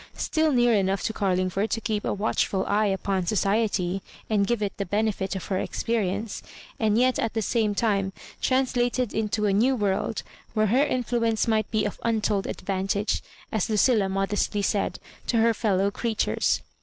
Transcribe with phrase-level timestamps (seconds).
[0.17, 4.63] Still near enough to Oarling ford to keep a watchful eye upon society and give
[4.63, 6.41] it the benefit of her experience,
[6.79, 8.11] and yet at the same time
[8.41, 10.23] translated into a new world,
[10.55, 15.53] where her influence might be of untold advan tage, as Lucilla modestly said, to her
[15.53, 16.63] fellow creatures.